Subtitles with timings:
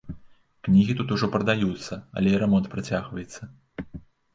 [0.67, 3.41] Кнігі тут ужо прадаюцца, але і рамонт працягваецца.